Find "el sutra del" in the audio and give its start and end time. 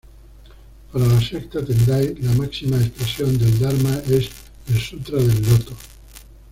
4.69-5.43